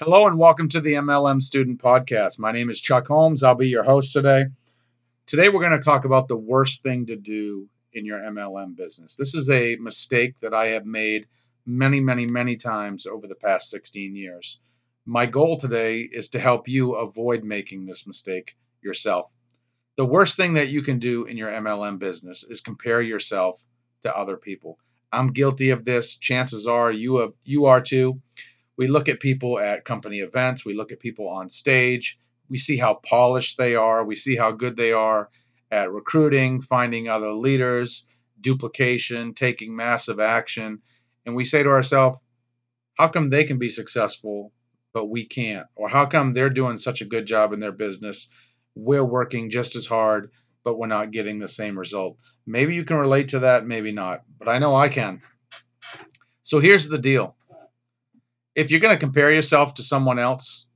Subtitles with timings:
[0.00, 2.38] Hello and welcome to the MLM Student Podcast.
[2.38, 3.42] My name is Chuck Holmes.
[3.42, 4.44] I'll be your host today.
[5.26, 9.16] Today we're going to talk about the worst thing to do in your MLM business.
[9.16, 11.26] This is a mistake that I have made
[11.66, 14.60] many, many, many times over the past 16 years.
[15.04, 19.32] My goal today is to help you avoid making this mistake yourself.
[19.96, 23.64] The worst thing that you can do in your MLM business is compare yourself
[24.04, 24.78] to other people.
[25.10, 26.16] I'm guilty of this.
[26.18, 28.20] Chances are you have, you are too.
[28.78, 32.78] We look at people at company events, we look at people on stage, we see
[32.78, 35.28] how polished they are, we see how good they are
[35.70, 38.04] at recruiting, finding other leaders,
[38.40, 40.80] duplication, taking massive action,
[41.26, 42.18] and we say to ourselves,
[42.94, 44.52] how come they can be successful
[44.92, 45.66] but we can't?
[45.76, 48.28] Or how come they're doing such a good job in their business?
[48.74, 50.30] We're working just as hard,
[50.64, 52.16] but we're not getting the same result.
[52.46, 55.20] Maybe you can relate to that, maybe not, but I know I can.
[56.42, 57.36] So here's the deal
[58.58, 60.66] if you're going to compare yourself to someone else,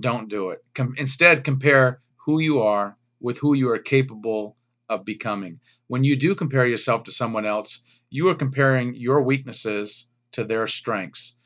[0.00, 0.64] don't do it.
[0.74, 4.56] Com- instead, compare who you are with who you are capable
[4.88, 5.60] of becoming.
[5.88, 10.66] When you do compare yourself to someone else, you are comparing your weaknesses to their
[10.66, 11.36] strengths.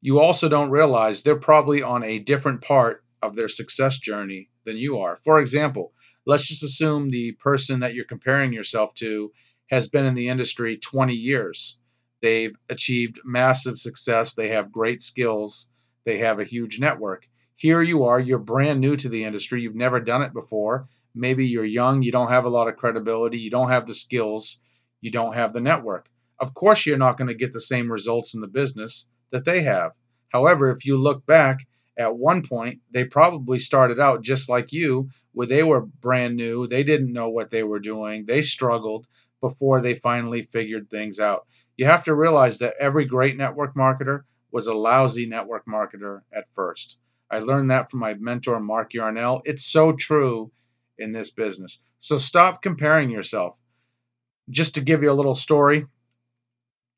[0.00, 4.76] You also don't realize they're probably on a different part of their success journey than
[4.76, 5.20] you are.
[5.22, 5.92] For example,
[6.26, 9.32] let's just assume the person that you're comparing yourself to
[9.70, 11.78] has been in the industry 20 years.
[12.20, 15.68] They've achieved massive success, they have great skills,
[16.04, 17.28] they have a huge network.
[17.56, 20.88] Here you are, you're brand new to the industry, you've never done it before.
[21.14, 24.58] Maybe you're young, you don't have a lot of credibility, you don't have the skills,
[25.00, 26.08] you don't have the network.
[26.38, 29.62] Of course, you're not going to get the same results in the business that they
[29.62, 29.92] have.
[30.28, 31.58] However, if you look back,
[31.98, 36.66] at one point, they probably started out just like you, where they were brand new.
[36.68, 38.24] They didn't know what they were doing.
[38.24, 39.06] They struggled
[39.40, 41.46] before they finally figured things out.
[41.78, 46.52] You have to realize that every great network marketer was a lousy network marketer at
[46.52, 46.98] first.
[47.30, 49.42] I learned that from my mentor, Mark Yarnell.
[49.44, 50.50] It's so true
[50.98, 51.78] in this business.
[52.00, 53.56] So stop comparing yourself.
[54.50, 55.86] Just to give you a little story,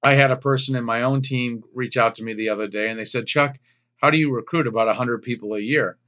[0.00, 2.88] I had a person in my own team reach out to me the other day
[2.88, 3.56] and they said, Chuck,
[3.96, 5.98] how do you recruit about 100 people a year?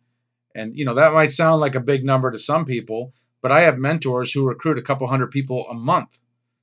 [0.54, 3.62] And, you know, that might sound like a big number to some people, but I
[3.62, 6.20] have mentors who recruit a couple hundred people a month.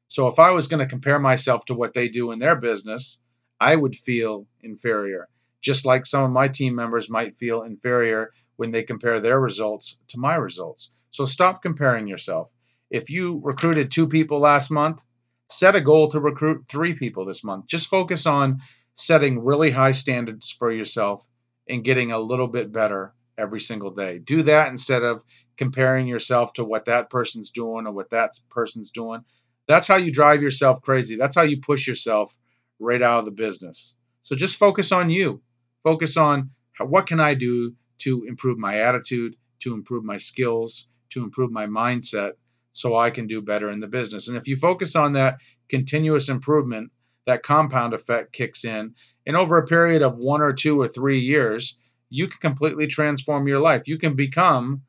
[0.07, 3.19] So if I was going to compare myself to what they do in their business,
[3.59, 5.27] I would feel inferior,
[5.61, 9.97] just like some of my team members might feel inferior when they compare their results
[10.09, 10.91] to my results.
[11.11, 12.49] So stop comparing yourself.
[12.89, 15.01] If you recruited two people last month,
[15.49, 17.67] set a goal to recruit three people this month.
[17.67, 18.61] Just focus on
[18.95, 21.27] setting really high standards for yourself
[21.67, 24.19] and getting a little bit better every single day.
[24.19, 25.21] Do that instead of
[25.57, 29.23] comparing yourself to what that person's doing or what that person's doing.
[29.67, 31.15] That's how you drive yourself crazy.
[31.15, 32.35] That's how you push yourself
[32.79, 33.95] right out of the business.
[34.21, 35.41] So just focus on you.
[35.83, 40.87] Focus on how, what can I do to improve my attitude, to improve my skills,
[41.09, 42.33] to improve my mindset
[42.71, 44.27] so I can do better in the business.
[44.27, 45.37] And if you focus on that
[45.69, 46.91] continuous improvement,
[47.25, 48.93] that compound effect kicks in.
[49.25, 51.77] And over a period of one or two or three years,
[52.09, 53.87] you can completely transform your life.
[53.87, 54.83] You can become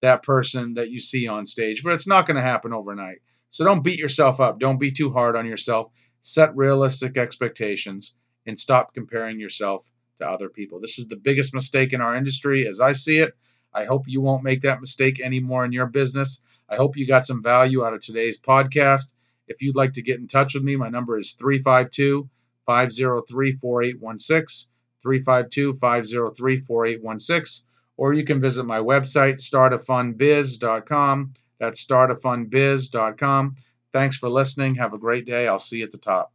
[0.00, 3.18] that person that you see on stage, but it's not going to happen overnight.
[3.54, 4.58] So don't beat yourself up.
[4.58, 5.92] Don't be too hard on yourself.
[6.22, 8.12] Set realistic expectations
[8.46, 9.88] and stop comparing yourself
[10.18, 10.80] to other people.
[10.80, 13.32] This is the biggest mistake in our industry as I see it.
[13.72, 16.42] I hope you won't make that mistake anymore in your business.
[16.68, 19.12] I hope you got some value out of today's podcast.
[19.46, 22.28] If you'd like to get in touch with me, my number is 352
[22.66, 24.68] 503 4816.
[25.00, 27.64] 352 503 4816.
[27.96, 31.34] Or you can visit my website, startafunbiz.com.
[31.64, 33.52] That's startafunbiz.com.
[33.92, 34.74] Thanks for listening.
[34.74, 35.48] Have a great day.
[35.48, 36.32] I'll see you at the top.